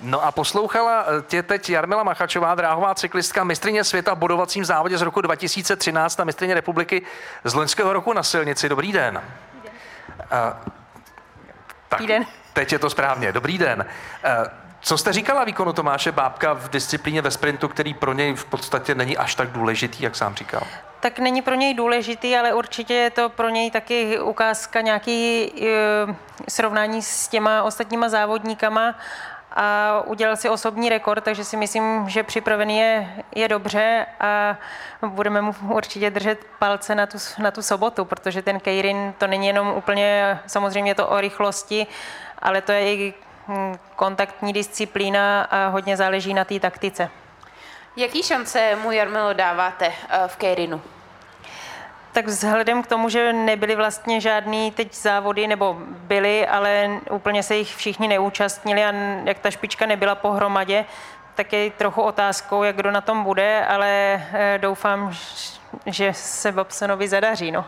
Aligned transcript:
No 0.00 0.24
a 0.24 0.32
poslouchala 0.32 1.04
eh, 1.06 1.22
tě 1.22 1.42
teď 1.42 1.70
Jarmila 1.70 2.02
Machačová, 2.02 2.54
dráhová 2.54 2.94
cyklistka, 2.94 3.44
mistrině 3.44 3.84
světa 3.84 4.14
v 4.14 4.18
bodovacím 4.18 4.64
závodě 4.64 4.98
z 4.98 5.02
roku 5.02 5.20
2013 5.20 6.20
a 6.20 6.24
mistrině 6.24 6.54
republiky 6.54 7.02
z 7.44 7.54
loňského 7.54 7.92
roku 7.92 8.12
na 8.12 8.22
silnici. 8.22 8.68
Dobrý 8.68 8.92
den. 8.92 9.22
Dobrý 11.90 12.06
den. 12.06 12.22
Uh, 12.22 12.28
tak. 12.28 12.34
Teď 12.52 12.72
je 12.72 12.78
to 12.78 12.90
správně. 12.90 13.32
Dobrý 13.32 13.58
den. 13.58 13.86
Uh, 14.40 14.46
co 14.80 14.98
jste 14.98 15.12
říkala 15.12 15.44
výkonu 15.44 15.72
Tomáše 15.72 16.12
Bábka 16.12 16.52
v 16.52 16.68
disciplíně 16.68 17.22
ve 17.22 17.30
sprintu, 17.30 17.68
který 17.68 17.94
pro 17.94 18.12
něj 18.12 18.34
v 18.34 18.44
podstatě 18.44 18.94
není 18.94 19.16
až 19.16 19.34
tak 19.34 19.50
důležitý, 19.50 20.04
jak 20.04 20.16
sám 20.16 20.34
říkal? 20.34 20.62
Tak 21.00 21.18
není 21.18 21.42
pro 21.42 21.54
něj 21.54 21.74
důležitý, 21.74 22.36
ale 22.36 22.54
určitě 22.54 22.94
je 22.94 23.10
to 23.10 23.28
pro 23.28 23.48
něj 23.48 23.70
taky 23.70 24.20
ukázka 24.20 24.80
nějaký 24.80 25.44
e, 25.44 25.50
srovnání 26.48 27.02
s 27.02 27.28
těma 27.28 27.62
ostatníma 27.62 28.08
závodníkama 28.08 28.94
a 29.52 30.00
udělal 30.06 30.36
si 30.36 30.48
osobní 30.48 30.88
rekord, 30.88 31.24
takže 31.24 31.44
si 31.44 31.56
myslím, 31.56 32.08
že 32.08 32.22
připravený 32.22 32.78
je, 32.78 33.08
je 33.34 33.48
dobře 33.48 34.06
a 34.20 34.56
budeme 35.06 35.42
mu 35.42 35.54
určitě 35.68 36.10
držet 36.10 36.44
palce 36.58 36.94
na 36.94 37.06
tu, 37.06 37.18
na 37.38 37.50
tu 37.50 37.62
sobotu, 37.62 38.04
protože 38.04 38.42
ten 38.42 38.60
Keirin 38.60 39.14
to 39.18 39.26
není 39.26 39.46
jenom 39.46 39.68
úplně, 39.68 40.38
samozřejmě 40.46 40.94
to 40.94 41.08
o 41.08 41.20
rychlosti, 41.20 41.86
ale 42.38 42.60
to 42.60 42.72
je 42.72 42.94
i 42.94 43.14
hm, 43.48 43.74
kontaktní 43.96 44.52
disciplína 44.52 45.42
a 45.42 45.68
hodně 45.68 45.96
záleží 45.96 46.34
na 46.34 46.44
té 46.44 46.60
taktice. 46.60 47.10
Jaký 47.96 48.22
šance 48.22 48.76
mu 48.82 48.92
Jarmilo 48.92 49.32
dáváte 49.32 49.92
eh, 50.08 50.28
v 50.28 50.36
Keirinu? 50.36 50.80
Tak 52.18 52.26
vzhledem 52.26 52.82
k 52.82 52.86
tomu, 52.86 53.08
že 53.08 53.32
nebyly 53.32 53.74
vlastně 53.74 54.20
žádný 54.20 54.70
teď 54.70 54.94
závody, 54.94 55.46
nebo 55.46 55.76
byly, 55.88 56.46
ale 56.46 57.00
úplně 57.10 57.42
se 57.42 57.56
jich 57.56 57.76
všichni 57.76 58.08
neúčastnili 58.08 58.84
a 58.84 58.92
jak 59.24 59.38
ta 59.38 59.50
špička 59.50 59.86
nebyla 59.86 60.14
pohromadě, 60.14 60.84
tak 61.34 61.52
je 61.52 61.70
trochu 61.70 62.02
otázkou, 62.02 62.62
jak 62.62 62.76
kdo 62.76 62.90
na 62.90 63.00
tom 63.00 63.24
bude, 63.24 63.66
ale 63.66 63.88
eh, 64.32 64.58
doufám, 64.60 65.14
že 65.86 66.12
se 66.12 66.52
Bobsonovi 66.52 67.08
zadaří. 67.08 67.52
No. 67.52 67.64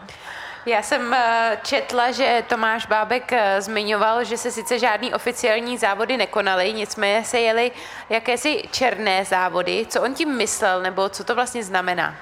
Já 0.67 0.83
jsem 0.83 1.15
eh, 1.15 1.59
četla, 1.63 2.11
že 2.11 2.45
Tomáš 2.49 2.87
Bábek 2.87 3.33
eh, 3.33 3.63
zmiňoval, 3.63 4.25
že 4.25 4.37
se 4.37 4.51
sice 4.51 4.79
žádný 4.79 5.15
oficiální 5.15 5.79
závody 5.79 6.17
nekonaly, 6.17 6.73
nicméně 6.73 7.25
se 7.25 7.41
jeli 7.41 7.73
jakési 8.09 8.63
černé 8.71 9.25
závody. 9.25 9.87
Co 9.89 10.03
on 10.03 10.15
tím 10.15 10.37
myslel, 10.37 10.83
nebo 10.83 11.09
co 11.09 11.25
to 11.25 11.35
vlastně 11.35 11.65
znamená? 11.65 12.15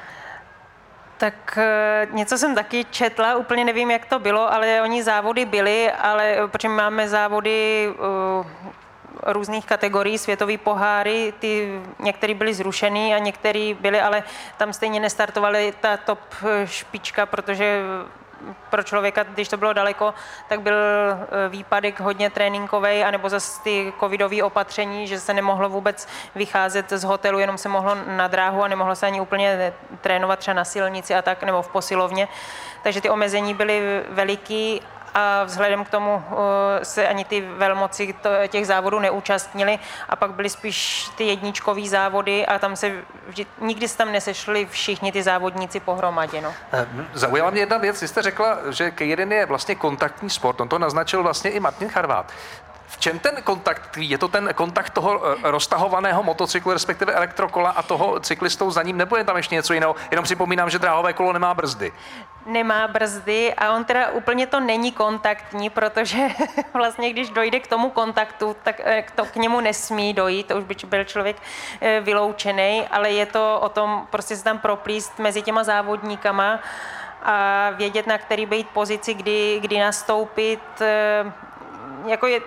Tak 1.18 1.58
eh, 1.58 2.06
něco 2.10 2.38
jsem 2.38 2.54
taky 2.54 2.84
četla, 2.84 3.36
úplně 3.36 3.64
nevím, 3.64 3.90
jak 3.90 4.06
to 4.06 4.18
bylo, 4.18 4.52
ale 4.52 4.82
oni 4.82 5.02
závody 5.02 5.44
byly, 5.44 5.92
ale 5.92 6.36
protože 6.46 6.68
máme 6.68 7.08
závody 7.08 7.88
uh, 7.88 8.46
různých 9.22 9.66
kategorií, 9.66 10.18
světový 10.18 10.58
poháry, 10.58 11.34
ty 11.38 11.80
některé 11.98 12.34
byly 12.34 12.54
zrušený 12.54 13.14
a 13.14 13.18
některé 13.18 13.74
byly, 13.80 14.00
ale 14.00 14.22
tam 14.56 14.72
stejně 14.72 15.00
nestartovaly 15.00 15.74
ta 15.80 15.96
top 15.96 16.20
špička, 16.64 17.26
protože 17.26 17.82
pro 18.70 18.82
člověka, 18.82 19.22
když 19.22 19.48
to 19.48 19.56
bylo 19.56 19.72
daleko, 19.72 20.14
tak 20.48 20.60
byl 20.60 20.74
e, 20.74 21.48
výpadek 21.48 22.00
hodně 22.00 22.30
tréninkový, 22.30 23.04
anebo 23.04 23.28
zase 23.28 23.62
ty 23.62 23.92
covidové 24.00 24.42
opatření, 24.42 25.06
že 25.06 25.20
se 25.20 25.34
nemohlo 25.34 25.68
vůbec 25.68 26.08
vycházet 26.34 26.90
z 26.90 27.04
hotelu, 27.04 27.38
jenom 27.38 27.58
se 27.58 27.68
mohlo 27.68 27.96
na 28.06 28.28
dráhu 28.28 28.62
a 28.62 28.68
nemohlo 28.68 28.94
se 28.94 29.06
ani 29.06 29.20
úplně 29.20 29.72
trénovat 30.00 30.38
třeba 30.38 30.54
na 30.54 30.64
silnici 30.64 31.14
a 31.14 31.22
tak, 31.22 31.42
nebo 31.42 31.62
v 31.62 31.68
posilovně. 31.68 32.28
Takže 32.82 33.00
ty 33.00 33.10
omezení 33.10 33.54
byly 33.54 34.02
veliký 34.08 34.82
a 35.14 35.44
vzhledem 35.44 35.84
k 35.84 35.90
tomu 35.90 36.14
uh, 36.14 36.38
se 36.82 37.08
ani 37.08 37.24
ty 37.24 37.40
velmoci 37.40 38.14
těch 38.48 38.66
závodů 38.66 38.98
neúčastnili 38.98 39.78
a 40.08 40.16
pak 40.16 40.30
byly 40.30 40.50
spíš 40.50 41.08
ty 41.16 41.24
jedničkové 41.24 41.88
závody 41.88 42.46
a 42.46 42.58
tam 42.58 42.76
se 42.76 42.92
vždy, 43.26 43.46
nikdy 43.60 43.88
se 43.88 43.98
tam 43.98 44.12
nesešli 44.12 44.66
všichni 44.70 45.12
ty 45.12 45.22
závodníci 45.22 45.80
pohromadě. 45.80 46.40
No. 46.40 46.52
Eh, 46.72 46.86
zaujala 47.14 47.50
mě 47.50 47.60
jedna 47.60 47.78
věc, 47.78 48.02
jste 48.02 48.22
řekla, 48.22 48.58
že 48.70 48.90
K1 48.90 49.32
je 49.32 49.46
vlastně 49.46 49.74
kontaktní 49.74 50.30
sport, 50.30 50.60
on 50.60 50.68
to 50.68 50.78
naznačil 50.78 51.22
vlastně 51.22 51.50
i 51.50 51.60
Martin 51.60 51.88
Charvát. 51.88 52.32
V 52.88 52.96
čem 53.00 53.18
ten 53.18 53.42
kontakt 53.42 53.86
tkví? 53.86 54.10
Je 54.10 54.18
to 54.18 54.28
ten 54.28 54.50
kontakt 54.54 54.90
toho 54.90 55.20
eh, 55.24 55.50
roztahovaného 55.50 56.22
motocyklu, 56.22 56.72
respektive 56.72 57.12
elektrokola 57.12 57.70
a 57.70 57.82
toho 57.82 58.20
cyklistou 58.20 58.70
za 58.70 58.82
ním, 58.82 58.96
nebo 58.96 59.16
je 59.16 59.24
tam 59.24 59.36
ještě 59.36 59.54
něco 59.54 59.72
jiného? 59.72 59.96
Jenom 60.10 60.24
připomínám, 60.24 60.70
že 60.70 60.78
dráhové 60.78 61.12
kolo 61.12 61.32
nemá 61.32 61.54
brzdy. 61.54 61.92
Nemá 62.46 62.88
brzdy 62.88 63.54
a 63.54 63.72
on 63.72 63.84
teda 63.84 64.08
úplně 64.08 64.46
to 64.46 64.60
není 64.60 64.92
kontaktní, 64.92 65.70
protože 65.70 66.18
vlastně 66.74 67.10
když 67.12 67.30
dojde 67.30 67.60
k 67.60 67.66
tomu 67.66 67.90
kontaktu, 67.90 68.56
tak 68.62 68.80
eh, 68.84 69.04
to 69.14 69.24
k 69.24 69.36
němu 69.36 69.60
nesmí 69.60 70.14
dojít, 70.14 70.46
to 70.46 70.56
už 70.56 70.64
by 70.64 70.74
byl 70.86 71.04
člověk 71.04 71.36
eh, 71.80 72.00
vyloučený, 72.00 72.88
ale 72.90 73.10
je 73.10 73.26
to 73.26 73.60
o 73.60 73.68
tom 73.68 74.06
prostě 74.10 74.36
se 74.36 74.44
tam 74.44 74.58
proplíst 74.58 75.18
mezi 75.18 75.42
těma 75.42 75.64
závodníkama 75.64 76.60
a 77.22 77.70
vědět, 77.70 78.06
na 78.06 78.18
který 78.18 78.46
být 78.46 78.68
pozici, 78.68 79.14
kdy, 79.14 79.58
kdy 79.60 79.78
nastoupit, 79.78 80.60
jako 82.06 82.26
je, 82.26 82.40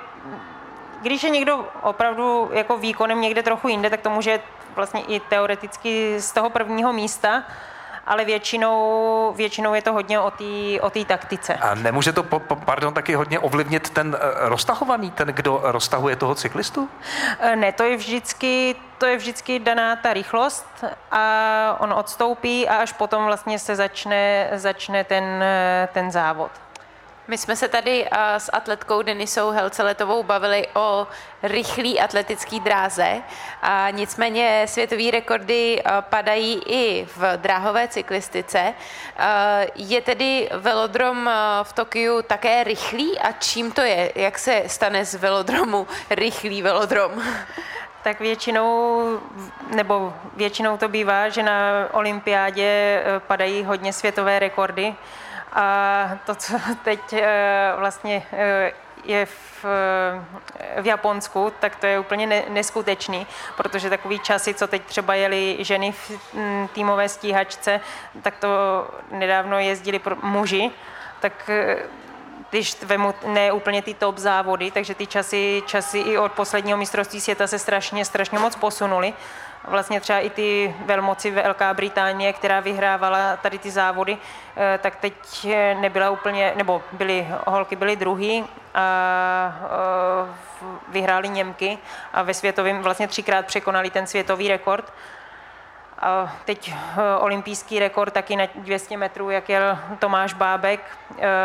když 1.01 1.23
je 1.23 1.29
někdo 1.29 1.65
opravdu 1.81 2.49
jako 2.53 2.77
výkonem 2.77 3.21
někde 3.21 3.43
trochu 3.43 3.67
jinde, 3.67 3.89
tak 3.89 4.01
to 4.01 4.09
může 4.09 4.39
vlastně 4.75 5.01
i 5.01 5.19
teoreticky 5.19 6.15
z 6.19 6.31
toho 6.31 6.49
prvního 6.49 6.93
místa, 6.93 7.43
ale 8.07 8.25
většinou, 8.25 9.33
většinou 9.35 9.73
je 9.73 9.81
to 9.81 9.93
hodně 9.93 10.19
o 10.19 10.31
té 10.31 10.81
o 10.81 10.89
tý 10.89 11.05
taktice. 11.05 11.53
A 11.53 11.75
nemůže 11.75 12.13
to, 12.13 12.23
pardon, 12.65 12.93
taky 12.93 13.15
hodně 13.15 13.39
ovlivnit 13.39 13.89
ten 13.89 14.17
eh, 14.19 14.49
roztahovaný, 14.49 15.11
ten, 15.11 15.27
kdo 15.27 15.59
roztahuje 15.63 16.15
toho 16.15 16.35
cyklistu? 16.35 16.89
Eh, 17.39 17.55
ne, 17.55 17.71
to 17.71 17.83
je 17.83 17.97
vždycky, 17.97 18.75
to 18.97 19.05
je 19.05 19.17
vždycky 19.17 19.59
daná 19.59 19.95
ta 19.95 20.13
rychlost 20.13 20.65
a 21.11 21.77
on 21.79 21.93
odstoupí 21.93 22.67
a 22.69 22.75
až 22.75 22.93
potom 22.93 23.25
vlastně 23.25 23.59
se 23.59 23.75
začne, 23.75 24.49
začne 24.53 25.03
ten, 25.03 25.23
eh, 25.43 25.89
ten 25.93 26.11
závod. 26.11 26.51
My 27.31 27.37
jsme 27.37 27.55
se 27.55 27.67
tady 27.67 28.03
uh, 28.03 28.17
s 28.37 28.49
atletkou 28.53 29.01
Denisou 29.01 29.49
Helceletovou 29.49 30.23
bavili 30.23 30.67
o 30.73 31.07
rychlý 31.43 31.99
atletický 31.99 32.59
dráze. 32.59 33.21
A 33.61 33.87
nicméně 33.91 34.65
světové 34.67 35.11
rekordy 35.11 35.83
uh, 35.85 35.91
padají 36.01 36.61
i 36.65 37.07
v 37.15 37.37
dráhové 37.37 37.87
cyklistice. 37.87 38.73
Uh, 38.73 39.23
je 39.75 40.01
tedy 40.01 40.49
velodrom 40.53 41.29
v 41.63 41.73
Tokiu 41.73 42.21
také 42.21 42.63
rychlý 42.63 43.19
a 43.19 43.31
čím 43.31 43.71
to 43.71 43.81
je? 43.81 44.11
Jak 44.15 44.39
se 44.39 44.63
stane 44.67 45.05
z 45.05 45.15
velodromu 45.15 45.87
rychlý 46.09 46.61
velodrom? 46.61 47.11
Tak 48.03 48.19
většinou, 48.19 49.03
nebo 49.75 50.13
většinou 50.35 50.77
to 50.77 50.87
bývá, 50.87 51.29
že 51.29 51.43
na 51.43 51.87
olympiádě 51.91 53.03
padají 53.27 53.63
hodně 53.63 53.93
světové 53.93 54.39
rekordy. 54.39 54.95
A 55.53 56.17
to, 56.25 56.35
co 56.35 56.53
teď 56.83 57.13
eh, 57.13 57.73
vlastně 57.77 58.23
eh, 58.33 58.71
je 59.03 59.25
v, 59.25 59.65
v 60.81 60.85
Japonsku, 60.85 61.53
tak 61.59 61.75
to 61.75 61.85
je 61.85 61.99
úplně 61.99 62.27
ne, 62.27 62.43
neskutečný, 62.49 63.27
protože 63.57 63.89
takový 63.89 64.19
časy, 64.19 64.53
co 64.53 64.67
teď 64.67 64.81
třeba 64.85 65.15
jeli 65.15 65.57
ženy 65.59 65.91
v 65.91 66.33
mm, 66.33 66.67
týmové 66.67 67.09
stíhačce, 67.09 67.81
tak 68.21 68.37
to 68.37 68.49
nedávno 69.11 69.59
jezdili 69.59 69.99
pro 69.99 70.15
muži, 70.15 70.71
tak 71.19 71.49
eh, 71.49 71.77
když 72.51 72.83
vemu 72.83 73.13
ne 73.25 73.51
úplně 73.51 73.81
ty 73.81 73.93
top 73.93 74.17
závody, 74.17 74.71
takže 74.71 74.95
ty 74.95 75.07
časy, 75.07 75.63
časy 75.65 75.99
i 75.99 76.17
od 76.17 76.31
posledního 76.31 76.77
mistrovství 76.77 77.21
světa 77.21 77.47
se 77.47 77.59
strašně, 77.59 78.05
strašně 78.05 78.39
moc 78.39 78.55
posunuly 78.55 79.13
vlastně 79.67 80.01
třeba 80.01 80.19
i 80.19 80.29
ty 80.29 80.75
velmoci 80.85 81.31
Velká 81.31 81.73
Británie, 81.73 82.33
která 82.33 82.59
vyhrávala 82.59 83.37
tady 83.37 83.57
ty 83.57 83.71
závody, 83.71 84.17
eh, 84.57 84.79
tak 84.81 84.95
teď 84.95 85.47
nebyla 85.79 86.09
úplně, 86.09 86.53
nebo 86.55 86.83
byly, 86.91 87.27
holky 87.47 87.75
byly 87.75 87.95
druhý 87.95 88.45
a 88.73 89.55
eh, 89.63 90.71
vyhráli 90.87 91.29
Němky 91.29 91.77
a 92.13 92.21
ve 92.21 92.33
světovém 92.33 92.81
vlastně 92.81 93.07
třikrát 93.07 93.45
překonali 93.45 93.89
ten 93.89 94.07
světový 94.07 94.47
rekord. 94.47 94.93
A 96.01 96.35
teď 96.45 96.73
eh, 96.73 97.01
olympijský 97.17 97.79
rekord 97.79 98.13
taky 98.13 98.35
na 98.35 98.45
200 98.55 98.97
metrů, 98.97 99.29
jak 99.29 99.49
jel 99.49 99.79
Tomáš 99.99 100.33
Bábek, 100.33 100.79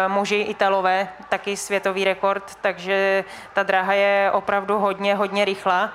muži 0.08 0.36
Italové, 0.36 1.08
taky 1.28 1.56
světový 1.56 2.04
rekord, 2.04 2.54
takže 2.60 3.24
ta 3.52 3.62
dráha 3.62 3.92
je 3.92 4.30
opravdu 4.32 4.78
hodně, 4.78 5.14
hodně 5.14 5.44
rychlá. 5.44 5.92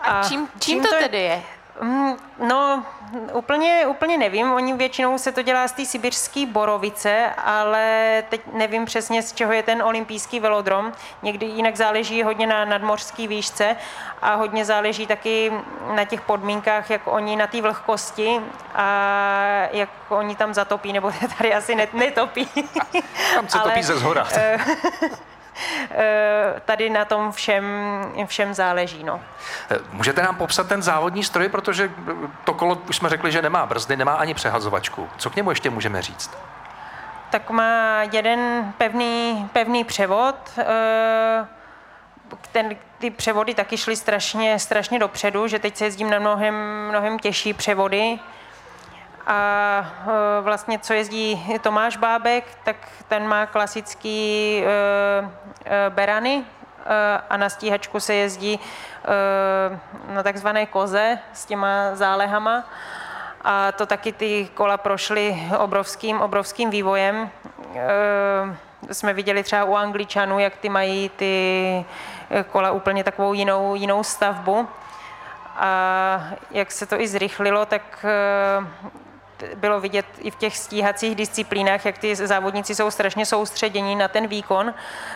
A 0.00 0.22
čím, 0.28 0.48
čím, 0.48 0.60
čím 0.60 0.82
to, 0.82 0.88
to 0.88 0.98
tedy 0.98 1.18
je? 1.18 1.42
Mm, 1.80 2.16
no, 2.48 2.84
úplně, 3.32 3.86
úplně 3.86 4.18
nevím. 4.18 4.52
Oni 4.52 4.74
většinou 4.74 5.18
se 5.18 5.32
to 5.32 5.42
dělá 5.42 5.68
z 5.68 5.72
té 5.72 5.84
sibirské 5.84 6.46
borovice, 6.46 7.30
ale 7.44 8.22
teď 8.28 8.40
nevím 8.52 8.84
přesně, 8.84 9.22
z 9.22 9.32
čeho 9.32 9.52
je 9.52 9.62
ten 9.62 9.82
olympijský 9.82 10.40
velodrom. 10.40 10.92
Někdy 11.22 11.46
jinak 11.46 11.76
záleží 11.76 12.22
hodně 12.22 12.46
na 12.46 12.64
nadmořské 12.64 13.28
výšce 13.28 13.76
a 14.22 14.34
hodně 14.34 14.64
záleží 14.64 15.06
taky 15.06 15.52
na 15.94 16.04
těch 16.04 16.20
podmínkách, 16.20 16.90
jak 16.90 17.02
oni 17.04 17.36
na 17.36 17.46
té 17.46 17.62
vlhkosti 17.62 18.40
a 18.74 18.88
jak 19.72 19.88
oni 20.08 20.36
tam 20.36 20.54
zatopí, 20.54 20.92
nebo 20.92 21.12
tady 21.38 21.54
asi 21.54 21.74
netopí. 21.92 22.48
Tam 23.34 23.48
se 23.48 23.58
ale, 23.58 23.70
topí 23.70 23.82
ze 23.82 23.98
zhora. 23.98 24.26
Eh, 25.90 26.60
tady 26.64 26.90
na 26.90 27.04
tom 27.04 27.32
všem, 27.32 27.64
všem 28.26 28.54
záleží. 28.54 29.04
No. 29.04 29.20
Můžete 29.92 30.22
nám 30.22 30.36
popsat 30.36 30.68
ten 30.68 30.82
závodní 30.82 31.24
stroj, 31.24 31.48
protože 31.48 31.90
to 32.44 32.54
kolo, 32.54 32.78
už 32.88 32.96
jsme 32.96 33.08
řekli, 33.08 33.32
že 33.32 33.42
nemá 33.42 33.66
brzdy, 33.66 33.96
nemá 33.96 34.14
ani 34.14 34.34
přehazovačku. 34.34 35.08
Co 35.16 35.30
k 35.30 35.36
němu 35.36 35.50
ještě 35.50 35.70
můžeme 35.70 36.02
říct? 36.02 36.30
Tak 37.30 37.50
má 37.50 38.02
jeden 38.12 38.72
pevný, 38.78 39.48
pevný 39.52 39.84
převod, 39.84 40.58
ten, 42.52 42.76
ty 42.98 43.10
převody 43.10 43.54
taky 43.54 43.76
šly 43.76 43.96
strašně, 43.96 44.58
strašně 44.58 44.98
dopředu, 44.98 45.46
že 45.46 45.58
teď 45.58 45.76
se 45.76 45.84
jezdím 45.84 46.10
na 46.10 46.18
mnohem, 46.18 46.54
mnohem 46.88 47.18
těžší 47.18 47.52
převody. 47.52 48.18
A 49.26 49.84
e, 50.38 50.42
vlastně, 50.42 50.78
co 50.78 50.92
jezdí 50.92 51.58
Tomáš 51.60 51.96
Bábek, 51.96 52.44
tak 52.64 52.76
ten 53.08 53.28
má 53.28 53.46
klasický 53.46 54.58
e, 54.64 54.68
e, 55.64 55.90
berany 55.90 56.44
a 57.30 57.36
na 57.36 57.48
stíhačku 57.48 58.00
se 58.00 58.14
jezdí 58.14 58.60
na 60.08 60.22
takzvané 60.22 60.66
koze 60.66 61.18
s 61.32 61.46
těma 61.46 61.94
zálehama. 61.94 62.64
A 63.44 63.72
to 63.72 63.86
taky 63.86 64.12
ty 64.12 64.48
kola 64.54 64.76
prošly 64.76 65.42
obrovským, 65.58 66.20
obrovským 66.20 66.70
vývojem 66.70 67.30
jsme 68.90 69.12
viděli 69.12 69.42
třeba 69.42 69.64
u 69.64 69.74
Angličanů, 69.74 70.38
jak 70.38 70.56
ty 70.56 70.68
mají 70.68 71.08
ty 71.08 71.84
kola 72.50 72.70
úplně 72.70 73.04
takovou 73.04 73.32
jinou, 73.32 73.74
jinou 73.74 74.02
stavbu. 74.02 74.68
A 75.56 76.24
jak 76.50 76.72
se 76.72 76.86
to 76.86 77.00
i 77.00 77.08
zrychlilo, 77.08 77.66
tak 77.66 78.06
bylo 79.54 79.80
vidět 79.80 80.06
i 80.18 80.30
v 80.30 80.36
těch 80.36 80.56
stíhacích 80.56 81.14
disciplínách, 81.14 81.84
jak 81.84 81.98
ty 81.98 82.16
závodníci 82.16 82.74
jsou 82.74 82.90
strašně 82.90 83.26
soustředění 83.26 83.96
na 83.96 84.08
ten 84.08 84.26
výkon, 84.26 84.74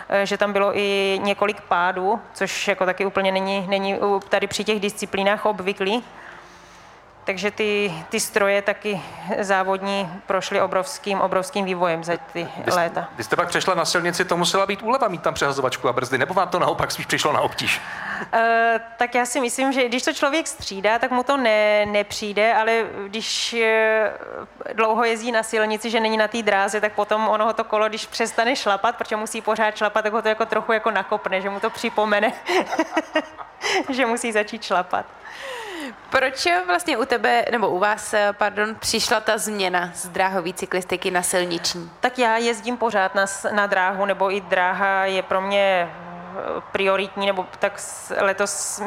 eh, 0.08 0.26
že 0.26 0.36
tam 0.36 0.52
bylo 0.52 0.78
i 0.78 1.18
několik 1.22 1.60
pádů, 1.60 2.20
což 2.34 2.68
jako 2.68 2.86
taky 2.86 3.06
úplně 3.06 3.32
není, 3.32 3.66
není 3.68 3.98
tady 4.28 4.46
při 4.46 4.64
těch 4.64 4.80
disciplínách 4.80 5.46
obvyklý. 5.46 6.04
Takže 7.26 7.50
ty, 7.50 7.94
ty 8.08 8.20
stroje 8.20 8.62
taky 8.62 9.02
závodní 9.38 10.10
prošly 10.26 10.60
obrovským, 10.60 11.20
obrovským 11.20 11.64
vývojem 11.64 12.04
za 12.04 12.16
ty 12.32 12.48
když, 12.56 12.74
léta. 12.74 13.08
Když 13.14 13.26
jste 13.26 13.36
pak 13.36 13.48
přešla 13.48 13.74
na 13.74 13.84
silnici, 13.84 14.24
to 14.24 14.36
musela 14.36 14.66
být 14.66 14.82
úleva 14.82 15.08
mít 15.08 15.22
tam 15.22 15.34
přehazovačku 15.34 15.88
a 15.88 15.92
brzdy, 15.92 16.18
nebo 16.18 16.34
vám 16.34 16.48
to 16.48 16.58
naopak 16.58 16.92
spíš 16.92 17.06
přišlo 17.06 17.32
na 17.32 17.40
obtíž? 17.40 17.80
Uh, 18.20 18.40
tak 18.96 19.14
já 19.14 19.26
si 19.26 19.40
myslím, 19.40 19.72
že 19.72 19.88
když 19.88 20.02
to 20.02 20.12
člověk 20.12 20.46
střídá, 20.46 20.98
tak 20.98 21.10
mu 21.10 21.22
to 21.22 21.36
ne, 21.36 21.86
nepřijde, 21.86 22.54
ale 22.54 22.84
když 23.06 23.54
uh, 23.54 24.74
dlouho 24.74 25.04
jezdí 25.04 25.32
na 25.32 25.42
silnici, 25.42 25.90
že 25.90 26.00
není 26.00 26.16
na 26.16 26.28
té 26.28 26.42
dráze, 26.42 26.80
tak 26.80 26.92
potom 26.92 27.28
ono 27.28 27.52
to 27.52 27.64
kolo, 27.64 27.88
když 27.88 28.06
přestane 28.06 28.56
šlapat, 28.56 28.96
protože 28.96 29.16
musí 29.16 29.40
pořád 29.40 29.76
šlapat, 29.76 30.02
tak 30.02 30.12
ho 30.12 30.22
to 30.22 30.28
jako 30.28 30.46
trochu 30.46 30.72
jako 30.72 30.90
nakopne, 30.90 31.40
že 31.40 31.50
mu 31.50 31.60
to 31.60 31.70
připomene, 31.70 32.32
že 33.90 34.06
musí 34.06 34.32
začít 34.32 34.62
šlapat. 34.62 35.06
Proč 36.10 36.46
vlastně 36.66 36.96
u 36.96 37.04
tebe, 37.04 37.44
nebo 37.50 37.68
u 37.68 37.78
vás, 37.78 38.14
pardon, 38.32 38.74
přišla 38.74 39.20
ta 39.20 39.38
změna 39.38 39.90
z 39.94 40.08
dráhové 40.08 40.52
cyklistiky 40.52 41.10
na 41.10 41.22
silniční? 41.22 41.90
Tak 42.00 42.18
já 42.18 42.36
jezdím 42.36 42.76
pořád 42.76 43.14
na, 43.14 43.24
na 43.52 43.66
dráhu, 43.66 44.04
nebo 44.04 44.32
i 44.34 44.40
dráha 44.40 45.04
je 45.04 45.22
pro 45.22 45.40
mě 45.40 45.90
eh, 45.90 46.62
prioritní, 46.72 47.26
nebo 47.26 47.46
tak 47.58 47.80
letos 48.20 48.82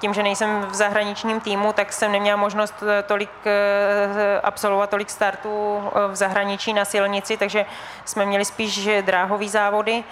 tím, 0.00 0.14
že 0.14 0.22
nejsem 0.22 0.60
v 0.60 0.74
zahraničním 0.74 1.40
týmu, 1.40 1.72
tak 1.72 1.92
jsem 1.92 2.12
neměla 2.12 2.36
možnost 2.36 2.74
eh, 2.82 3.02
tolik 3.02 3.30
eh, 3.46 4.40
absolvovat 4.42 4.90
tolik 4.90 5.10
startů 5.10 5.82
v 6.08 6.16
zahraničí 6.16 6.72
na 6.72 6.84
silnici, 6.84 7.36
takže 7.36 7.66
jsme 8.04 8.26
měli 8.26 8.44
spíš 8.44 8.88
dráhové 9.02 9.48
závody. 9.48 10.04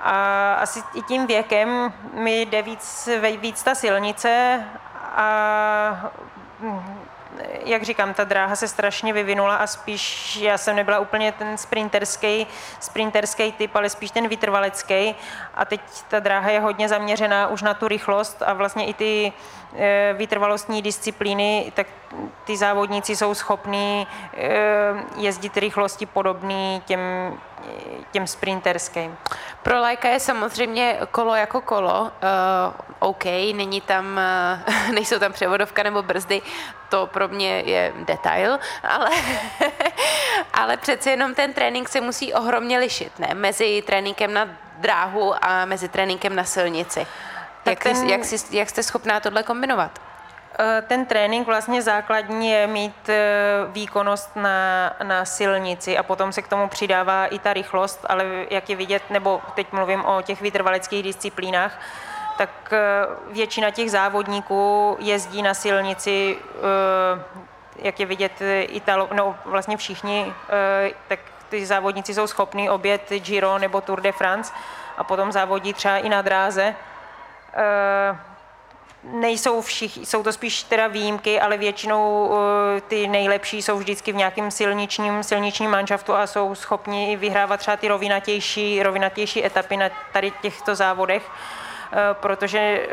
A 0.00 0.54
asi 0.54 0.82
i 0.94 1.02
tím 1.02 1.26
věkem 1.26 1.92
mi 2.12 2.42
jde 2.42 2.62
víc, 2.62 3.08
víc 3.40 3.62
ta 3.62 3.74
silnice 3.74 4.64
a 5.16 6.10
jak 7.64 7.82
říkám, 7.82 8.14
ta 8.14 8.24
dráha 8.24 8.56
se 8.56 8.68
strašně 8.68 9.12
vyvinula 9.12 9.56
a 9.56 9.66
spíš 9.66 10.36
já 10.36 10.58
jsem 10.58 10.76
nebyla 10.76 10.98
úplně 10.98 11.32
ten 11.32 11.58
sprinterský, 11.58 12.46
sprinterský 12.80 13.52
typ, 13.52 13.76
ale 13.76 13.90
spíš 13.90 14.10
ten 14.10 14.28
vytrvalecký 14.28 15.14
a 15.54 15.64
teď 15.64 15.80
ta 16.08 16.20
dráha 16.20 16.50
je 16.50 16.60
hodně 16.60 16.88
zaměřená 16.88 17.46
už 17.46 17.62
na 17.62 17.74
tu 17.74 17.88
rychlost 17.88 18.42
a 18.46 18.52
vlastně 18.52 18.86
i 18.86 18.94
ty 18.94 19.32
e, 19.76 20.14
vytrvalostní 20.18 20.82
disciplíny, 20.82 21.72
tak 21.74 21.86
ty 22.44 22.56
závodníci 22.56 23.16
jsou 23.16 23.34
schopní 23.34 24.06
e, 24.36 24.50
jezdit 25.16 25.56
rychlosti 25.56 26.06
podobný 26.06 26.82
těm, 26.86 27.00
těm 28.10 28.26
sprinterským. 28.26 29.16
Pro 29.62 29.80
lajka 29.80 30.08
je 30.08 30.20
samozřejmě 30.20 30.98
kolo 31.10 31.34
jako 31.34 31.60
kolo. 31.60 32.00
Uh, 32.02 32.08
OK, 32.98 33.24
není 33.54 33.80
tam, 33.80 34.20
uh, 34.68 34.92
nejsou 34.94 35.18
tam 35.18 35.32
převodovka 35.32 35.82
nebo 35.82 36.02
brzdy, 36.02 36.42
to 36.88 37.06
pro 37.06 37.28
mě 37.28 37.60
je 37.60 37.92
detail, 38.04 38.58
ale, 38.82 39.10
ale 40.52 40.76
přece 40.76 41.10
jenom 41.10 41.34
ten 41.34 41.52
trénink 41.52 41.88
se 41.88 42.00
musí 42.00 42.34
ohromně 42.34 42.78
lišit, 42.78 43.18
ne? 43.18 43.28
Mezi 43.34 43.82
tréninkem 43.86 44.34
na 44.34 44.48
dráhu 44.78 45.34
a 45.44 45.64
mezi 45.64 45.88
tréninkem 45.88 46.36
na 46.36 46.44
silnici. 46.44 47.06
Jak, 47.66 47.82
ten... 47.82 48.08
jak, 48.08 48.24
jsi, 48.24 48.56
jak 48.56 48.70
jste 48.70 48.82
schopná 48.82 49.20
tohle 49.20 49.42
kombinovat? 49.42 50.07
Eh, 50.60 50.82
ten 50.82 51.06
trénink 51.06 51.46
vlastně 51.46 51.82
základní 51.82 52.50
je 52.50 52.66
mít 52.66 53.08
eh, 53.08 53.22
výkonnost 53.68 54.36
na, 54.36 54.92
na 55.02 55.24
silnici 55.24 55.98
a 55.98 56.02
potom 56.02 56.32
se 56.32 56.42
k 56.42 56.48
tomu 56.48 56.68
přidává 56.68 57.26
i 57.26 57.38
ta 57.38 57.52
rychlost, 57.52 58.06
ale 58.08 58.26
jak 58.50 58.70
je 58.70 58.76
vidět, 58.76 59.02
nebo 59.10 59.40
teď 59.54 59.72
mluvím 59.72 60.04
o 60.04 60.22
těch 60.22 60.40
vytrvaleckých 60.40 61.02
disciplínách, 61.02 61.80
tak 62.38 62.50
eh, 62.72 62.78
většina 63.30 63.70
těch 63.70 63.90
závodníků 63.90 64.96
jezdí 65.00 65.42
na 65.42 65.54
silnici, 65.54 66.38
jak 67.76 68.00
je 68.00 68.06
vidět, 68.06 68.32
Italo, 68.60 69.08
no 69.12 69.36
vlastně 69.44 69.76
všichni, 69.76 70.34
tak 71.08 71.20
ty 71.48 71.66
závodníci 71.66 72.14
jsou 72.14 72.26
schopní 72.26 72.70
obět 72.70 73.02
Giro 73.10 73.58
nebo 73.58 73.80
Tour 73.80 74.00
de 74.00 74.12
France 74.12 74.52
a 74.96 75.04
potom 75.04 75.32
závodí 75.32 75.72
třeba 75.72 75.98
i 75.98 76.08
na 76.08 76.22
dráze 76.22 76.74
nejsou 79.04 79.60
všichni, 79.60 80.06
jsou 80.06 80.22
to 80.22 80.32
spíš 80.32 80.62
teda 80.62 80.86
výjimky, 80.86 81.40
ale 81.40 81.56
většinou 81.56 82.26
uh, 82.26 82.36
ty 82.88 83.06
nejlepší 83.06 83.62
jsou 83.62 83.78
vždycky 83.78 84.12
v 84.12 84.16
nějakém 84.16 84.50
silničním, 84.50 85.22
silničním 85.22 85.70
manšaftu 85.70 86.14
a 86.14 86.26
jsou 86.26 86.54
schopni 86.54 87.16
vyhrávat 87.16 87.60
třeba 87.60 87.76
ty 87.76 87.88
rovinatější, 87.88 88.82
rovinatější 88.82 89.44
etapy 89.44 89.76
na 89.76 89.90
tady 90.12 90.32
těchto 90.42 90.74
závodech, 90.74 91.30
uh, 91.30 91.98
protože 92.12 92.88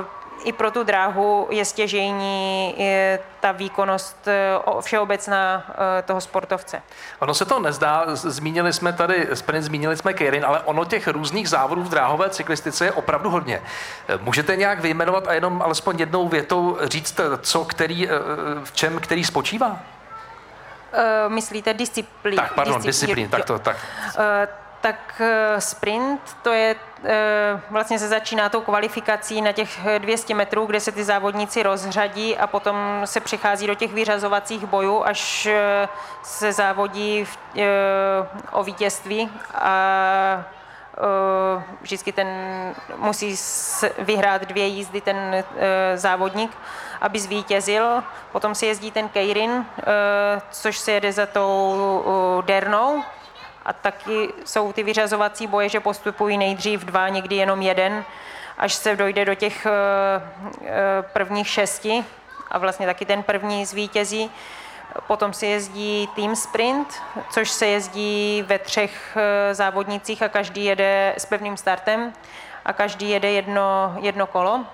uh, 0.00 0.25
i 0.44 0.52
pro 0.52 0.70
tu 0.70 0.84
dráhu 0.84 1.46
je 1.50 1.64
stěžejní 1.64 2.74
je 2.78 3.18
ta 3.40 3.52
výkonnost 3.52 4.28
eh, 4.28 4.58
všeobecná 4.80 5.64
eh, 5.68 6.02
toho 6.02 6.20
sportovce. 6.20 6.82
Ono 7.18 7.34
se 7.34 7.44
to 7.44 7.60
nezdá, 7.60 8.04
zmínili 8.14 8.72
jsme 8.72 8.92
tady 8.92 9.28
sprint, 9.34 9.64
zmínili 9.64 9.96
jsme 9.96 10.12
Keirin, 10.12 10.44
ale 10.44 10.60
ono 10.60 10.84
těch 10.84 11.08
různých 11.08 11.48
závodů 11.48 11.82
v 11.82 11.88
dráhové 11.88 12.30
cyklistice 12.30 12.84
je 12.84 12.92
opravdu 12.92 13.30
hodně. 13.30 13.62
Eh, 14.08 14.18
můžete 14.22 14.56
nějak 14.56 14.80
vyjmenovat 14.80 15.28
a 15.28 15.32
jenom 15.32 15.62
alespoň 15.62 15.98
jednou 15.98 16.28
větou 16.28 16.78
říct, 16.82 17.20
co 17.40 17.64
který, 17.64 18.08
v 18.64 18.72
čem 18.72 18.98
který 18.98 19.24
spočívá? 19.24 19.80
Uh, 21.26 21.32
myslíte 21.32 21.74
disciplín? 21.74 22.36
Tak, 22.36 22.54
pardon, 22.54 22.82
disciplín, 22.82 23.28
tak 23.28 23.44
to, 23.44 23.58
tak. 23.58 23.76
Uh, 24.06 24.22
tak 24.86 25.22
sprint 25.58 26.36
to 26.42 26.52
je 26.52 26.76
Eh, 27.04 27.60
vlastně 27.70 27.98
se 27.98 28.08
začíná 28.08 28.48
tou 28.48 28.60
kvalifikací 28.60 29.42
na 29.42 29.52
těch 29.52 29.78
200 29.98 30.34
metrů, 30.34 30.66
kde 30.66 30.80
se 30.80 30.92
ty 30.92 31.04
závodníci 31.04 31.62
rozřadí 31.62 32.36
a 32.36 32.46
potom 32.46 32.76
se 33.04 33.20
přichází 33.20 33.66
do 33.66 33.74
těch 33.74 33.92
vyřazovacích 33.92 34.66
bojů, 34.66 35.04
až 35.04 35.46
eh, 35.46 35.88
se 36.22 36.52
závodí 36.52 37.24
v, 37.24 37.38
eh, 37.56 37.62
o 38.52 38.64
vítězství 38.64 39.30
a 39.54 40.44
vždycky 41.80 42.12
ten 42.12 42.28
musí 42.96 43.36
vyhrát 43.98 44.42
dvě 44.42 44.66
jízdy 44.66 45.00
ten 45.00 45.44
závodník, 45.94 46.58
aby 47.00 47.18
zvítězil. 47.18 48.02
Potom 48.32 48.54
se 48.54 48.66
jezdí 48.66 48.90
ten 48.90 49.08
Keirin, 49.08 49.66
což 50.50 50.78
se 50.78 50.92
jede 50.92 51.12
za 51.12 51.26
tou 51.26 52.42
dernou, 52.46 53.02
a 53.66 53.72
taky 53.72 54.32
jsou 54.44 54.72
ty 54.72 54.82
vyřazovací 54.82 55.46
boje, 55.46 55.68
že 55.68 55.80
postupují 55.80 56.38
nejdřív 56.38 56.84
dva, 56.84 57.08
někdy 57.08 57.36
jenom 57.36 57.62
jeden, 57.62 58.04
až 58.58 58.74
se 58.74 58.96
dojde 58.96 59.24
do 59.24 59.34
těch 59.34 59.66
eh, 59.66 59.70
eh, 60.64 61.02
prvních 61.02 61.48
šesti 61.48 62.04
a 62.50 62.58
vlastně 62.58 62.86
taky 62.86 63.04
ten 63.04 63.22
první 63.22 63.66
zvítězí. 63.66 64.30
Potom 65.06 65.32
se 65.32 65.46
jezdí 65.46 66.08
team 66.16 66.36
sprint, 66.36 67.02
což 67.30 67.50
se 67.50 67.66
jezdí 67.66 68.44
ve 68.46 68.58
třech 68.58 69.16
eh, 69.16 69.54
závodnicích 69.54 70.22
a 70.22 70.28
každý 70.28 70.64
jede 70.64 71.14
s 71.18 71.26
pevným 71.26 71.56
startem 71.56 72.12
a 72.64 72.72
každý 72.72 73.10
jede 73.10 73.30
jedno, 73.30 73.96
jedno 74.00 74.26
kolo. 74.26 74.64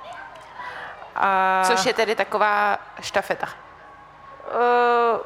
A... 1.17 1.63
Což 1.67 1.87
je 1.87 1.93
tedy 1.93 2.15
taková 2.15 2.79
štafeta? 3.01 3.49
Uh, 4.55 5.21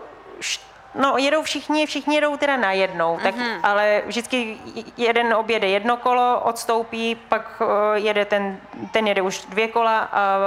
No, 0.97 1.19
jedou 1.19 1.43
všichni, 1.43 1.87
všichni 1.87 2.15
jedou 2.15 2.37
teda 2.37 2.57
najednou, 2.57 3.19
tak, 3.23 3.35
mm-hmm. 3.35 3.61
ale 3.62 4.03
vždycky 4.07 4.57
jeden 4.97 5.35
objede 5.35 5.69
jedno 5.69 5.97
kolo, 5.97 6.41
odstoupí, 6.41 7.15
pak 7.15 7.62
eh, 7.62 7.99
jede 7.99 8.25
ten, 8.25 8.61
ten 8.93 9.07
jede 9.07 9.23
už 9.23 9.38
dvě 9.38 9.69
kola 9.69 9.99
a 10.12 10.38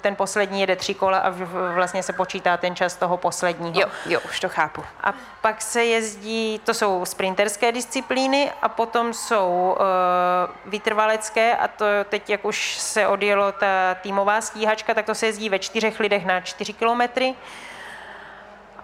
ten 0.00 0.16
poslední 0.16 0.60
jede 0.60 0.76
tři 0.76 0.94
kola 0.94 1.18
a 1.18 1.34
vlastně 1.74 2.02
se 2.02 2.12
počítá 2.12 2.56
ten 2.56 2.76
čas 2.76 2.96
toho 2.96 3.16
posledního. 3.16 3.80
Jo, 3.80 3.88
jo, 4.06 4.20
už 4.24 4.40
to 4.40 4.48
chápu. 4.48 4.82
A 5.00 5.14
pak 5.40 5.62
se 5.62 5.84
jezdí, 5.84 6.60
to 6.64 6.74
jsou 6.74 7.04
sprinterské 7.04 7.72
disciplíny 7.72 8.52
a 8.62 8.68
potom 8.68 9.14
jsou 9.14 9.76
uh, 9.78 10.70
vytrvalecké 10.70 11.56
a 11.56 11.68
to 11.68 11.84
teď, 12.08 12.30
jak 12.30 12.44
už 12.44 12.78
se 12.78 13.06
odjelo 13.06 13.52
ta 13.52 13.94
týmová 13.94 14.40
stíhačka, 14.40 14.94
tak 14.94 15.06
to 15.06 15.14
se 15.14 15.26
jezdí 15.26 15.48
ve 15.48 15.58
čtyřech 15.58 16.00
lidech 16.00 16.26
na 16.26 16.40
čtyři 16.40 16.72
kilometry 16.72 17.34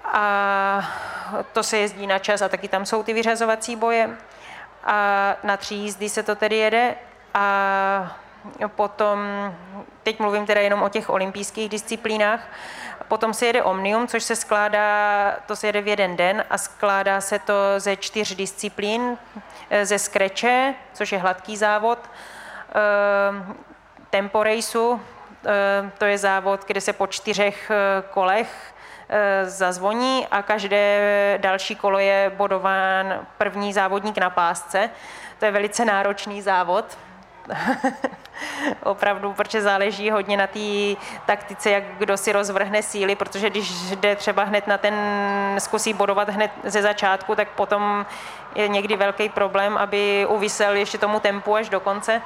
a 0.04 0.88
to 1.52 1.62
se 1.62 1.78
jezdí 1.78 2.06
na 2.06 2.18
čas 2.18 2.42
a 2.42 2.48
taky 2.48 2.68
tam 2.68 2.86
jsou 2.86 3.02
ty 3.02 3.12
vyřazovací 3.12 3.76
boje. 3.76 4.16
A 4.84 5.36
na 5.42 5.56
tři 5.56 5.74
jízdy 5.74 6.08
se 6.08 6.22
to 6.22 6.36
tedy 6.36 6.56
jede 6.56 6.94
a 7.34 8.16
potom, 8.66 9.18
teď 10.02 10.20
mluvím 10.20 10.46
teda 10.46 10.60
jenom 10.60 10.82
o 10.82 10.88
těch 10.88 11.10
olympijských 11.10 11.68
disciplínách, 11.68 12.40
potom 13.08 13.34
se 13.34 13.46
jede 13.46 13.62
Omnium, 13.62 14.06
což 14.06 14.24
se 14.24 14.36
skládá, 14.36 15.36
to 15.46 15.56
se 15.56 15.66
jede 15.66 15.80
v 15.80 15.88
jeden 15.88 16.16
den 16.16 16.44
a 16.50 16.58
skládá 16.58 17.20
se 17.20 17.38
to 17.38 17.54
ze 17.76 17.96
čtyř 17.96 18.34
disciplín, 18.34 19.18
ze 19.82 19.98
skreče, 19.98 20.74
což 20.92 21.12
je 21.12 21.18
hladký 21.18 21.56
závod, 21.56 21.98
ehm, 22.74 23.56
tempo 24.10 24.42
raceu, 24.42 25.00
ehm, 25.44 25.92
to 25.98 26.04
je 26.04 26.18
závod, 26.18 26.64
kde 26.66 26.80
se 26.80 26.92
po 26.92 27.06
čtyřech 27.06 27.70
eh, 27.70 28.02
kolech 28.10 28.71
Eh, 28.71 28.71
zazvoní 29.44 30.26
a 30.30 30.42
každé 30.42 31.38
další 31.42 31.76
kolo 31.76 31.98
je 31.98 32.32
bodován 32.36 33.26
první 33.38 33.72
závodník 33.72 34.18
na 34.18 34.30
pásce. 34.30 34.90
To 35.38 35.44
je 35.44 35.50
velice 35.50 35.84
náročný 35.84 36.42
závod. 36.42 36.98
Opravdu, 38.82 39.32
protože 39.32 39.62
záleží 39.62 40.10
hodně 40.10 40.36
na 40.36 40.46
té 40.46 40.96
taktice, 41.26 41.70
jak 41.70 41.84
kdo 41.98 42.16
si 42.16 42.32
rozvrhne 42.32 42.82
síly, 42.82 43.14
protože 43.14 43.50
když 43.50 43.90
jde 43.90 44.16
třeba 44.16 44.44
hned 44.44 44.66
na 44.66 44.78
ten, 44.78 44.94
zkusí 45.58 45.92
bodovat 45.92 46.28
hned 46.28 46.50
ze 46.64 46.82
začátku, 46.82 47.34
tak 47.34 47.48
potom 47.48 48.06
je 48.54 48.68
někdy 48.68 48.96
velký 48.96 49.28
problém, 49.28 49.78
aby 49.78 50.26
uvisel 50.28 50.74
ještě 50.74 50.98
tomu 50.98 51.20
tempu 51.20 51.54
až 51.54 51.68
do 51.68 51.80
konce. 51.80 52.22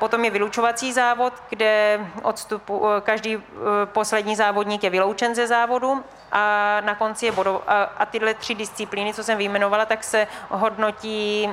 Potom 0.00 0.24
je 0.24 0.30
vylučovací 0.30 0.92
závod, 0.92 1.32
kde 1.48 2.00
odstupu, 2.22 2.88
eh, 2.88 3.00
každý 3.00 3.36
eh, 3.36 3.40
poslední 3.84 4.36
závodník 4.36 4.84
je 4.84 4.90
vyloučen 4.90 5.34
ze 5.34 5.46
závodu 5.46 6.04
a 6.32 6.76
na 6.80 6.94
konci 6.94 7.26
je 7.26 7.32
bodov, 7.32 7.62
a, 7.66 8.06
tyhle 8.06 8.34
tři 8.34 8.54
disciplíny, 8.54 9.14
co 9.14 9.24
jsem 9.24 9.38
vyjmenovala, 9.38 9.84
tak 9.86 10.04
se 10.04 10.26
hodnotí 10.48 11.44
e, 11.44 11.52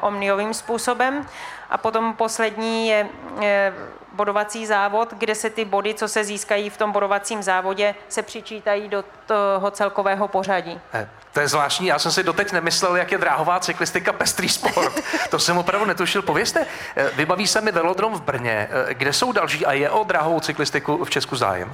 omniovým 0.00 0.54
způsobem. 0.54 1.26
A 1.70 1.78
potom 1.78 2.14
poslední 2.14 2.88
je 2.88 3.08
bodovací 4.14 4.66
závod, 4.66 5.14
kde 5.18 5.34
se 5.34 5.50
ty 5.50 5.64
body, 5.64 5.94
co 5.94 6.08
se 6.08 6.24
získají 6.24 6.70
v 6.70 6.76
tom 6.76 6.92
bodovacím 6.92 7.42
závodě, 7.42 7.94
se 8.08 8.22
přičítají 8.22 8.88
do 8.88 9.04
toho 9.26 9.70
celkového 9.70 10.28
pořadí. 10.28 10.80
To 11.32 11.40
je 11.40 11.48
zvláštní, 11.48 11.86
já 11.86 11.98
jsem 11.98 12.12
si 12.12 12.22
doteď 12.22 12.52
nemyslel, 12.52 12.96
jak 12.96 13.12
je 13.12 13.18
dráhová 13.18 13.60
cyklistika 13.60 14.12
pestrý 14.12 14.48
sport. 14.48 14.94
To 15.30 15.38
jsem 15.38 15.58
opravdu 15.58 15.86
netušil. 15.86 16.22
Povězte, 16.22 16.66
vybaví 17.16 17.46
se 17.46 17.60
mi 17.60 17.72
velodrom 17.72 18.14
v 18.14 18.22
Brně. 18.22 18.68
Kde 18.88 19.12
jsou 19.12 19.32
další 19.32 19.66
a 19.66 19.72
je 19.72 19.90
o 19.90 20.04
dráhovou 20.04 20.40
cyklistiku 20.40 21.04
v 21.04 21.10
Česku 21.10 21.36
zájem? 21.36 21.72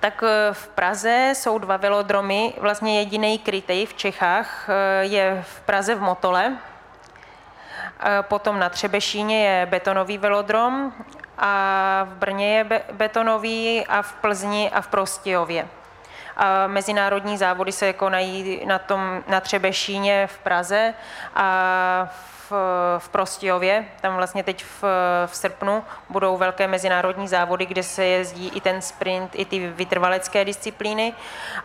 Tak 0.00 0.22
eh, 0.26 0.54
v 0.54 0.68
Praze 0.68 1.32
jsou 1.34 1.58
dva 1.58 1.76
velodromy. 1.76 2.54
Vlastně 2.60 2.98
jediný 2.98 3.38
krytej 3.38 3.86
v 3.86 3.94
Čechách 3.94 4.68
eh, 4.68 5.04
je 5.04 5.44
v 5.48 5.60
Praze 5.60 5.94
v 5.94 6.00
Motole. 6.00 6.56
Potom 8.22 8.58
na 8.58 8.68
Třebešíně 8.68 9.46
je 9.48 9.66
betonový 9.66 10.18
velodrom 10.18 10.92
a 11.38 12.06
v 12.10 12.14
Brně 12.14 12.56
je 12.56 12.82
betonový 12.92 13.86
a 13.86 14.02
v 14.02 14.12
Plzni 14.12 14.70
a 14.70 14.80
v 14.80 14.86
Prostějově. 14.86 15.68
A 16.36 16.66
mezinárodní 16.66 17.38
závody 17.38 17.72
se 17.72 17.92
konají 17.92 18.66
na, 18.66 18.78
tom, 18.78 19.22
na 19.28 19.40
Třebešíně 19.40 20.26
v 20.26 20.38
Praze 20.38 20.94
a 21.34 22.08
v 22.12 22.32
v 22.98 23.08
Prostějově. 23.08 23.84
Tam 24.00 24.16
vlastně 24.16 24.42
teď 24.42 24.64
v, 24.64 24.84
v 25.26 25.36
srpnu 25.36 25.84
budou 26.08 26.36
velké 26.36 26.68
mezinárodní 26.68 27.28
závody, 27.28 27.66
kde 27.66 27.82
se 27.82 28.04
jezdí 28.04 28.48
i 28.48 28.60
ten 28.60 28.82
sprint, 28.82 29.30
i 29.34 29.44
ty 29.44 29.68
vytrvalecké 29.68 30.44
disciplíny. 30.44 31.12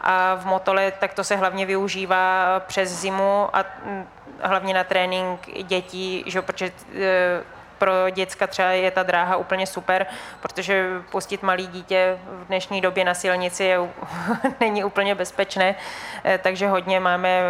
A 0.02 0.36
v 0.36 0.46
Motole 0.46 0.92
tak 0.92 1.14
to 1.14 1.24
se 1.24 1.36
hlavně 1.36 1.66
využívá 1.66 2.60
přes 2.60 2.90
zimu 2.90 3.50
a 3.54 3.66
mm, 3.86 4.08
hlavně 4.42 4.74
na 4.74 4.84
trénink 4.84 5.64
dětí, 5.64 6.24
že, 6.28 6.42
protože 6.42 6.72
e, 6.96 7.44
pro 7.78 8.10
děcka 8.10 8.48
třeba 8.48 8.68
je 8.68 8.92
ta 8.92 9.04
dráha 9.04 9.38
úplně 9.38 9.68
super, 9.68 10.06
protože 10.40 11.02
pustit 11.12 11.44
malý 11.44 11.68
dítě 11.68 12.20
v 12.44 12.48
dnešní 12.48 12.82
době 12.82 13.06
na 13.06 13.14
silnici 13.14 13.64
je, 13.64 13.80
není 14.60 14.84
úplně 14.84 15.16
bezpečné, 15.16 15.76
e, 16.26 16.38
takže 16.38 16.68
hodně 16.68 17.00
máme 17.00 17.30
e, 17.30 17.44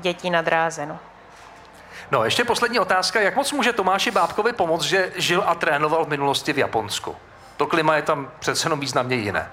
dětí 0.00 0.30
na 0.30 0.42
dráze. 0.42 0.86
No. 0.86 0.98
No, 2.10 2.24
ještě 2.24 2.44
poslední 2.44 2.78
otázka. 2.78 3.20
Jak 3.20 3.36
moc 3.36 3.52
může 3.52 3.72
Tomáši 3.72 4.10
Bábkovi 4.10 4.52
pomoct, 4.52 4.82
že 4.82 5.12
žil 5.16 5.42
a 5.46 5.54
trénoval 5.54 6.04
v 6.04 6.08
minulosti 6.08 6.52
v 6.52 6.58
Japonsku? 6.58 7.16
To 7.56 7.66
klima 7.66 7.96
je 7.96 8.02
tam 8.02 8.30
přece 8.38 8.66
jenom 8.66 8.80
významně 8.80 9.16
jiné. 9.16 9.50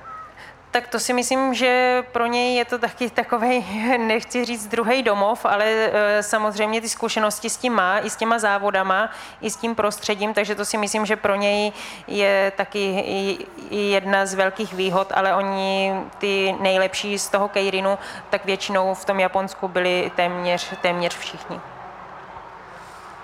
Tak 0.71 0.87
to 0.87 0.99
si 0.99 1.13
myslím, 1.13 1.53
že 1.53 2.03
pro 2.11 2.25
něj 2.25 2.55
je 2.55 2.65
to 2.65 2.77
taky 2.77 3.09
takový, 3.09 3.65
nechci 3.97 4.45
říct 4.45 4.67
druhý 4.67 5.03
domov, 5.03 5.45
ale 5.45 5.65
e, 5.65 6.23
samozřejmě 6.23 6.81
ty 6.81 6.89
zkušenosti 6.89 7.49
s 7.49 7.57
tím 7.57 7.73
má, 7.73 7.99
i 7.99 8.09
s 8.09 8.15
těma 8.15 8.39
závodama, 8.39 9.09
i 9.41 9.51
s 9.51 9.55
tím 9.55 9.75
prostředím, 9.75 10.33
takže 10.33 10.55
to 10.55 10.65
si 10.65 10.77
myslím, 10.77 11.05
že 11.05 11.15
pro 11.15 11.35
něj 11.35 11.71
je 12.07 12.51
taky 12.55 13.37
jedna 13.71 14.25
z 14.25 14.33
velkých 14.33 14.73
výhod, 14.73 15.11
ale 15.15 15.35
oni 15.35 15.93
ty 16.17 16.55
nejlepší 16.59 17.19
z 17.19 17.29
toho 17.29 17.49
Keirinu, 17.49 17.99
tak 18.29 18.45
většinou 18.45 18.93
v 18.93 19.05
tom 19.05 19.19
Japonsku 19.19 19.67
byli 19.67 20.11
téměř, 20.15 20.73
téměř 20.81 21.17
všichni. 21.17 21.59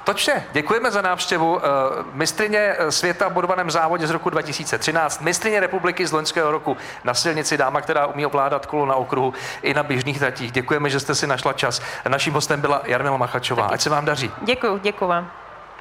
Točně, 0.08 0.48
děkujeme 0.52 0.92
za 0.92 1.02
návštěvu. 1.02 1.60
Eh, 1.60 1.70
mistrině 2.14 2.60
eh, 2.60 2.92
světa 2.92 3.30
v 3.30 3.34
bodovaném 3.34 3.72
závodě 3.72 4.08
z 4.08 4.12
roku 4.12 4.30
2013, 4.30 5.22
mistrině 5.22 5.60
republiky 5.60 6.08
z 6.08 6.12
loňského 6.12 6.52
roku 6.52 6.78
na 7.04 7.14
silnici 7.14 7.58
dáma, 7.58 7.82
která 7.82 8.06
umí 8.06 8.26
ovládat 8.26 8.66
kolo 8.66 8.86
na 8.86 8.96
okruhu 8.96 9.34
i 9.62 9.74
na 9.74 9.84
běžných 9.84 10.20
tratích. 10.20 10.52
Děkujeme, 10.52 10.90
že 10.90 11.00
jste 11.00 11.16
si 11.16 11.28
našla 11.28 11.54
čas. 11.54 11.82
Naším 12.08 12.34
hostem 12.34 12.62
byla 12.62 12.82
Jarmila 12.86 13.18
Machačová. 13.18 13.66
Ať 13.66 13.82
se 13.82 13.90
vám 13.90 14.06
daří. 14.06 14.32
Děkuji, 14.42 14.78
děkuji 14.78 15.08
vám. 15.08 15.32